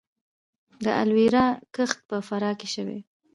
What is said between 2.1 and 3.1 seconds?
فراه کې شوی